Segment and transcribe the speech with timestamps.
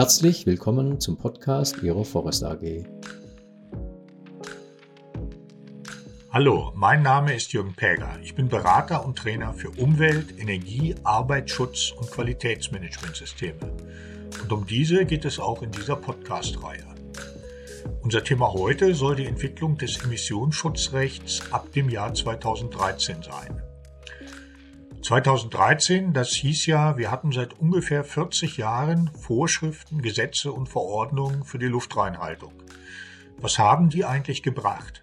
[0.00, 2.86] Herzlich willkommen zum Podcast Ihrer Forest AG.
[6.30, 8.18] Hallo, mein Name ist Jürgen Päger.
[8.22, 13.60] Ich bin Berater und Trainer für Umwelt, Energie, Arbeitsschutz und Qualitätsmanagementsysteme.
[14.42, 16.86] Und um diese geht es auch in dieser Podcast-Reihe.
[18.00, 23.69] Unser Thema heute soll die Entwicklung des Emissionsschutzrechts ab dem Jahr 2013 sein.
[25.10, 31.58] 2013, das hieß ja, wir hatten seit ungefähr 40 Jahren Vorschriften, Gesetze und Verordnungen für
[31.58, 32.52] die Luftreinhaltung.
[33.38, 35.02] Was haben die eigentlich gebracht?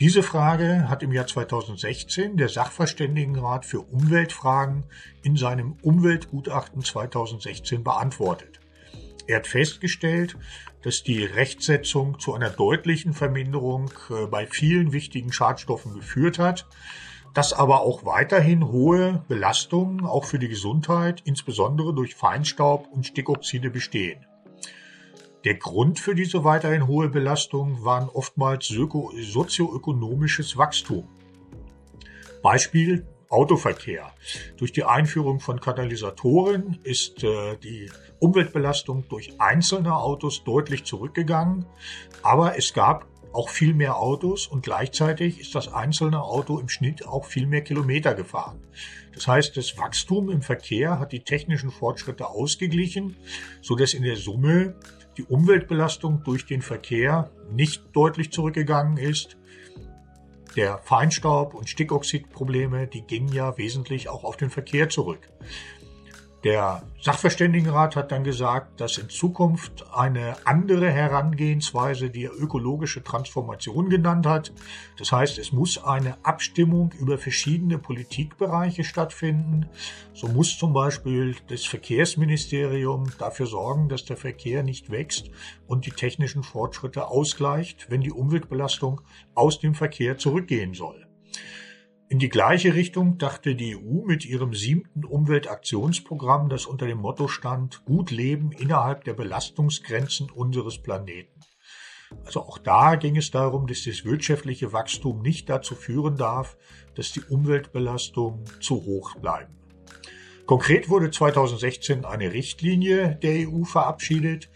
[0.00, 4.84] Diese Frage hat im Jahr 2016 der Sachverständigenrat für Umweltfragen
[5.22, 8.60] in seinem Umweltgutachten 2016 beantwortet.
[9.26, 10.38] Er hat festgestellt,
[10.80, 16.66] dass die Rechtsetzung zu einer deutlichen Verminderung äh, bei vielen wichtigen Schadstoffen geführt hat,
[17.36, 23.68] dass aber auch weiterhin hohe Belastungen auch für die Gesundheit, insbesondere durch Feinstaub und Stickoxide
[23.68, 24.24] bestehen.
[25.44, 31.10] Der Grund für diese weiterhin hohe Belastung waren oftmals sozioökonomisches Wachstum.
[32.42, 34.14] Beispiel Autoverkehr.
[34.56, 41.66] Durch die Einführung von Katalysatoren ist äh, die Umweltbelastung durch einzelne Autos deutlich zurückgegangen,
[42.22, 47.06] aber es gab auch viel mehr Autos und gleichzeitig ist das einzelne Auto im Schnitt
[47.06, 48.60] auch viel mehr Kilometer gefahren.
[49.12, 53.14] Das heißt, das Wachstum im Verkehr hat die technischen Fortschritte ausgeglichen,
[53.60, 54.74] so dass in der Summe
[55.18, 59.36] die Umweltbelastung durch den Verkehr nicht deutlich zurückgegangen ist.
[60.56, 65.28] Der Feinstaub- und Stickoxidprobleme, die gingen ja wesentlich auch auf den Verkehr zurück.
[66.44, 74.26] Der Sachverständigenrat hat dann gesagt, dass in Zukunft eine andere Herangehensweise die ökologische Transformation genannt
[74.26, 74.52] hat.
[74.98, 79.66] Das heißt, es muss eine Abstimmung über verschiedene Politikbereiche stattfinden.
[80.12, 85.30] So muss zum Beispiel das Verkehrsministerium dafür sorgen, dass der Verkehr nicht wächst
[85.66, 89.00] und die technischen Fortschritte ausgleicht, wenn die Umweltbelastung
[89.34, 91.06] aus dem Verkehr zurückgehen soll.
[92.08, 97.26] In die gleiche Richtung dachte die EU mit ihrem siebten Umweltaktionsprogramm, das unter dem Motto
[97.26, 101.40] stand, gut leben innerhalb der Belastungsgrenzen unseres Planeten.
[102.24, 106.56] Also auch da ging es darum, dass das wirtschaftliche Wachstum nicht dazu führen darf,
[106.94, 109.56] dass die Umweltbelastungen zu hoch bleiben.
[110.46, 114.48] Konkret wurde 2016 eine Richtlinie der EU verabschiedet,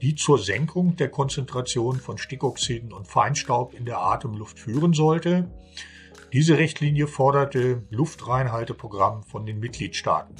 [0.00, 5.50] die zur Senkung der Konzentration von Stickoxiden und Feinstaub in der Atemluft führen sollte.
[6.32, 10.34] Diese Richtlinie forderte Luftreinhalteprogramm von den Mitgliedstaaten.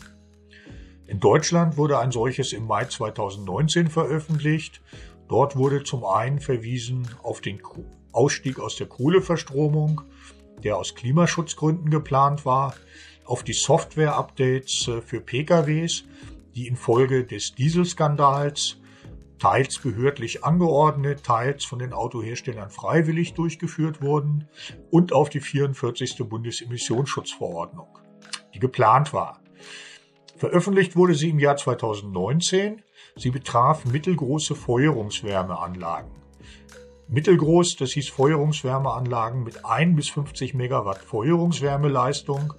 [1.06, 4.80] In Deutschland wurde ein solches im Mai 2019 veröffentlicht.
[5.28, 7.60] Dort wurde zum einen verwiesen auf den
[8.12, 10.02] Ausstieg aus der Kohleverstromung,
[10.62, 12.74] der aus Klimaschutzgründen geplant war,
[13.24, 16.04] auf die Software-Updates äh, für PKWs,
[16.54, 18.78] die infolge des Dieselskandals
[19.38, 24.48] teils behördlich angeordnet, teils von den Autoherstellern freiwillig durchgeführt wurden
[24.90, 26.16] und auf die 44.
[26.28, 27.98] Bundesemissionsschutzverordnung,
[28.54, 29.40] die geplant war.
[30.36, 32.82] Veröffentlicht wurde sie im Jahr 2019.
[33.16, 36.10] Sie betraf mittelgroße Feuerungswärmeanlagen.
[37.08, 42.54] Mittelgroß, das hieß Feuerungswärmeanlagen mit 1 bis 50 Megawatt Feuerungswärmeleistung.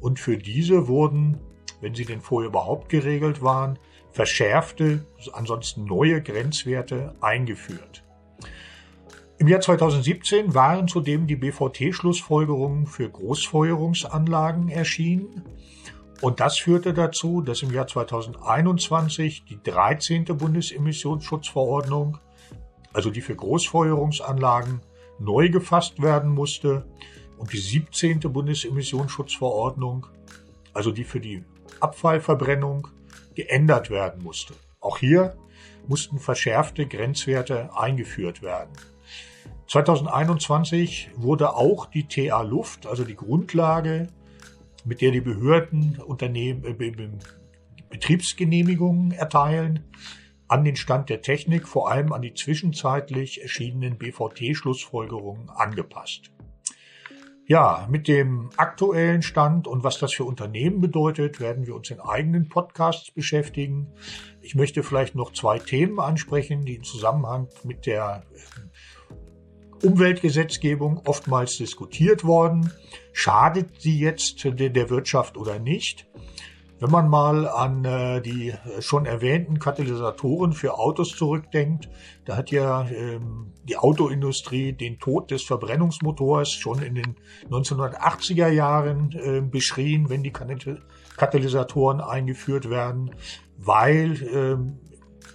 [0.00, 1.38] Und für diese wurden,
[1.80, 3.78] wenn sie denn vorher überhaupt geregelt waren,
[4.12, 8.04] verschärfte, ansonsten neue Grenzwerte eingeführt.
[9.38, 15.42] Im Jahr 2017 waren zudem die BVT-Schlussfolgerungen für Großfeuerungsanlagen erschienen.
[16.20, 20.26] Und das führte dazu, dass im Jahr 2021 die 13.
[20.26, 22.18] Bundesemissionsschutzverordnung,
[22.92, 24.80] also die für Großfeuerungsanlagen,
[25.18, 26.86] neu gefasst werden musste
[27.36, 28.20] und die 17.
[28.20, 30.06] Bundesemissionsschutzverordnung,
[30.72, 31.42] also die für die
[31.80, 32.86] Abfallverbrennung,
[33.34, 34.54] geändert werden musste.
[34.80, 35.36] Auch hier
[35.86, 38.72] mussten verschärfte Grenzwerte eingeführt werden.
[39.68, 44.08] 2021 wurde auch die TA Luft, also die Grundlage,
[44.84, 47.10] mit der die Behörden Unternehmen, äh,
[47.88, 49.84] Betriebsgenehmigungen erteilen,
[50.48, 56.30] an den Stand der Technik, vor allem an die zwischenzeitlich erschienenen BVT-Schlussfolgerungen angepasst.
[57.52, 62.00] Ja, mit dem aktuellen Stand und was das für Unternehmen bedeutet, werden wir uns in
[62.00, 63.92] eigenen Podcasts beschäftigen.
[64.40, 71.58] Ich möchte vielleicht noch zwei Themen ansprechen, die im Zusammenhang mit der äh, Umweltgesetzgebung oftmals
[71.58, 72.72] diskutiert worden.
[73.12, 76.08] Schadet sie jetzt der Wirtschaft oder nicht?
[76.82, 81.88] Wenn man mal an äh, die schon erwähnten Katalysatoren für Autos zurückdenkt,
[82.24, 87.14] da hat ja ähm, die Autoindustrie den Tod des Verbrennungsmotors schon in den
[87.48, 93.14] 1980er Jahren äh, beschrien, wenn die Katalysatoren eingeführt werden,
[93.58, 94.80] weil ähm,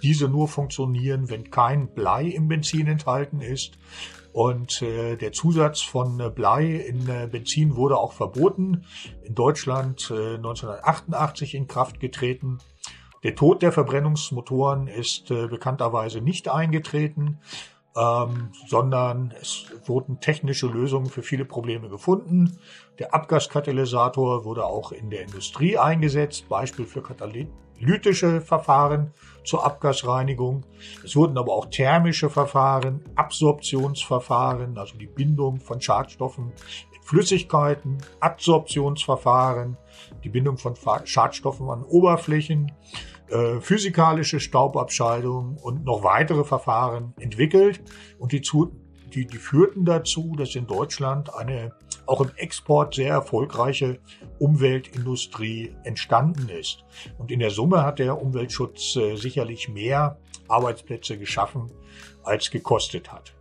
[0.02, 3.78] diese nur funktionieren, wenn kein Blei im Benzin enthalten ist.
[4.32, 8.84] Und äh, der Zusatz von äh, Blei in äh, Benzin wurde auch verboten.
[9.22, 12.58] In Deutschland äh, 1988 in Kraft getreten.
[13.24, 17.40] Der Tod der Verbrennungsmotoren ist äh, bekannterweise nicht eingetreten
[17.98, 22.58] ähm, sondern es wurden technische Lösungen für viele Probleme gefunden.
[22.98, 29.12] Der Abgaskatalysator wurde auch in der Industrie eingesetzt, Beispiel für katalytische Verfahren
[29.44, 30.64] zur Abgasreinigung.
[31.04, 36.52] Es wurden aber auch thermische Verfahren, Absorptionsverfahren, also die Bindung von Schadstoffen
[36.92, 39.76] in Flüssigkeiten, Adsorptionsverfahren,
[40.24, 40.74] die Bindung von
[41.04, 42.72] Schadstoffen an Oberflächen,
[43.28, 47.80] äh, physikalische Staubabscheidung und noch weitere Verfahren entwickelt
[48.18, 48.72] und die, zu,
[49.14, 51.72] die, die führten dazu, dass in Deutschland eine
[52.06, 54.00] auch im Export sehr erfolgreiche
[54.38, 56.84] Umweltindustrie entstanden ist.
[57.18, 60.18] Und in der Summe hat der Umweltschutz äh, sicherlich mehr
[60.48, 61.70] Arbeitsplätze geschaffen,
[62.24, 63.34] als gekostet hat.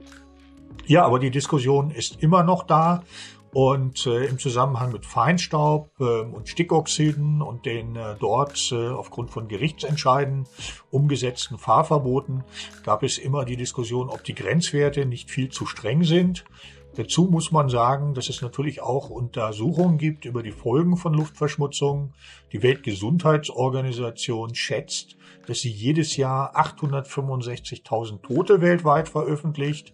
[0.85, 3.03] Ja, aber die Diskussion ist immer noch da
[3.57, 9.31] und äh, im Zusammenhang mit Feinstaub äh, und Stickoxiden und den äh, dort äh, aufgrund
[9.31, 10.45] von Gerichtsentscheiden
[10.91, 12.43] umgesetzten Fahrverboten
[12.83, 16.45] gab es immer die Diskussion, ob die Grenzwerte nicht viel zu streng sind.
[16.97, 22.15] Dazu muss man sagen, dass es natürlich auch Untersuchungen gibt über die Folgen von Luftverschmutzung.
[22.51, 25.15] Die Weltgesundheitsorganisation schätzt,
[25.45, 29.93] dass sie jedes Jahr 865.000 Tote weltweit veröffentlicht.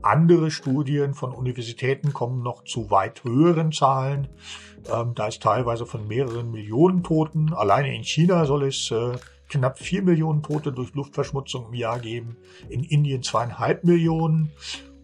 [0.00, 4.28] Andere Studien von Universitäten kommen noch zu weit höheren Zahlen.
[4.88, 7.52] Ähm, da ist teilweise von mehreren Millionen Toten.
[7.52, 9.14] Alleine in China soll es äh,
[9.48, 12.36] knapp vier Millionen Tote durch Luftverschmutzung im Jahr geben.
[12.68, 14.52] In Indien zweieinhalb Millionen.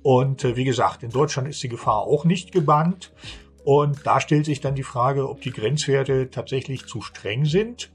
[0.02, 3.12] Und äh, wie gesagt, in Deutschland ist die Gefahr auch nicht gebannt.
[3.64, 7.92] Und da stellt sich dann die Frage, ob die Grenzwerte tatsächlich zu streng sind.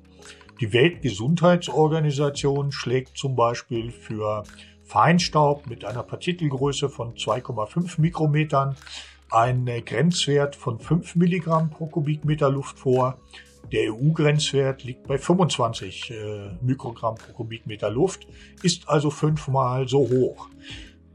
[0.61, 4.43] Die Weltgesundheitsorganisation schlägt zum Beispiel für
[4.83, 8.75] Feinstaub mit einer Partikelgröße von 2,5 Mikrometern
[9.31, 13.17] einen Grenzwert von 5 Milligramm pro Kubikmeter Luft vor.
[13.71, 18.27] Der EU-Grenzwert liegt bei 25 äh, Mikrogramm pro Kubikmeter Luft,
[18.61, 20.49] ist also fünfmal so hoch.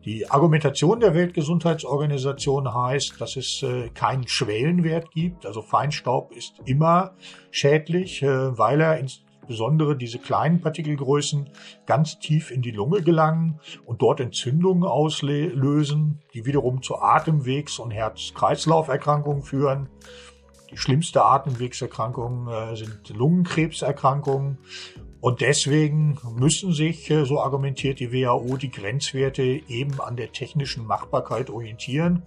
[0.04, 5.44] Die Argumentation der Weltgesundheitsorganisation heißt, dass es äh, keinen Schwellenwert gibt.
[5.44, 7.12] Also Feinstaub ist immer
[7.50, 11.50] schädlich, äh, weil er insbesondere diese kleinen Partikelgrößen
[11.84, 17.90] ganz tief in die Lunge gelangen und dort Entzündungen auslösen, die wiederum zu Atemwegs- und
[17.90, 19.90] Herz-Kreislauf-Erkrankungen führen.
[20.70, 24.56] Die schlimmste Atemwegserkrankung äh, sind Lungenkrebserkrankungen
[25.20, 30.86] und deswegen müssen sich, äh, so argumentiert die WHO, die Grenzwerte eben an der technischen
[30.86, 32.22] Machbarkeit orientieren.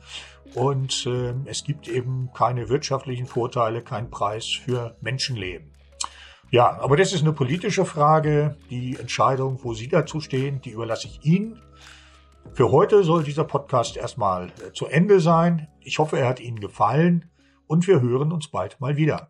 [0.54, 5.72] Und äh, es gibt eben keine wirtschaftlichen Vorteile, kein Preis für Menschenleben.
[6.52, 8.58] Ja, aber das ist eine politische Frage.
[8.70, 11.60] Die Entscheidung, wo Sie dazu stehen, die überlasse ich Ihnen.
[12.52, 15.68] Für heute soll dieser Podcast erstmal äh, zu Ende sein.
[15.82, 17.32] Ich hoffe, er hat Ihnen gefallen
[17.66, 19.30] und wir hören uns bald mal wieder.